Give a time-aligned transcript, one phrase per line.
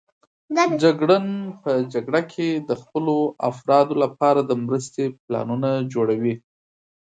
[0.83, 1.25] جګړن
[1.61, 3.15] په جګړه کې د خپلو
[3.49, 6.35] افرادو لپاره د مرستې پلانونه جوړوي.